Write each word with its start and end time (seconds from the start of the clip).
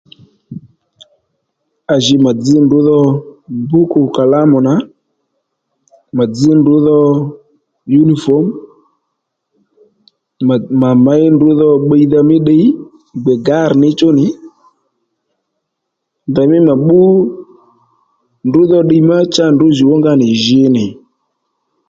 À 1.93 1.95
jì 2.03 2.15
mà 2.25 2.31
dzž 2.43 2.55
ndrǔ 2.65 2.79
dho 2.87 2.99
bǔkù 3.69 4.01
kàlámù 4.15 4.57
nà 4.67 4.73
mà 6.15 6.23
dzž 6.31 6.45
ndrǔ 6.59 6.75
dhò 6.85 6.99
yǔnífòm 7.93 8.45
mà 10.47 10.55
mà 10.81 10.89
měy 11.05 11.25
ndrǔ 11.35 11.49
dho 11.59 11.69
bbiydha 11.81 12.19
mí 12.29 12.37
ddiy 12.41 12.65
gbè 13.21 13.33
gârr 13.47 13.71
níchú 13.81 14.09
nì 14.17 14.27
ndèymí 16.29 16.57
mà 16.67 16.73
bbú 16.79 16.99
ndrǔ 18.47 18.61
dho 18.69 18.79
ddiy 18.83 19.03
ma 19.09 19.17
cha 19.33 19.45
ndrǔ 19.53 19.67
jùw 19.77 19.91
ónga 19.95 20.11
nì 20.21 20.27
jǐ 20.43 20.61
nì 20.75 20.85